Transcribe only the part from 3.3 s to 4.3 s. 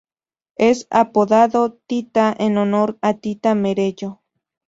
Merello.